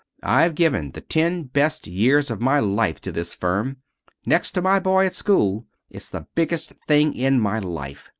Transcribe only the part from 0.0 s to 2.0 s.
I've given the ten best